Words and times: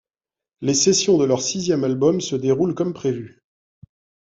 Les 0.61 0.73
sessions 0.73 1.19
de 1.19 1.25
leur 1.25 1.43
sixième 1.43 1.83
album 1.83 2.21
se 2.21 2.35
déroulent 2.35 2.73
comme 2.73 2.91
prévues. 2.91 3.43